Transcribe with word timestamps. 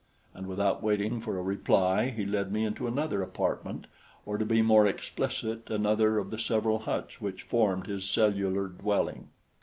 And 0.33 0.47
without 0.47 0.81
waiting 0.81 1.21
for 1.21 1.37
a 1.37 1.43
reply, 1.43 2.09
he 2.09 2.25
led 2.25 2.51
me 2.51 2.65
into 2.65 2.87
another 2.87 3.21
apartment, 3.21 3.85
or 4.25 4.39
to 4.39 4.45
be 4.45 4.63
more 4.63 4.87
explicit, 4.87 5.69
another 5.69 6.17
of 6.17 6.31
the 6.31 6.39
several 6.39 6.79
huts 6.79 7.21
which 7.21 7.43
formed 7.43 7.85
his 7.85 8.09
cellular 8.09 8.67
dwelling. 8.67 9.27